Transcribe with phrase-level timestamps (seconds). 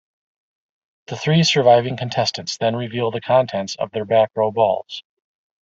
[1.05, 5.03] The three surviving contestants then reveal the contents of their back-row balls.